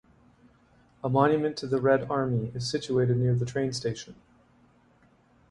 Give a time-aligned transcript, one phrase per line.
[1.03, 4.15] A monument to the Red Army is situated near the train station.